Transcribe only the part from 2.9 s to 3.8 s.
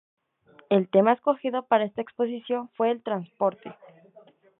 "Transporte".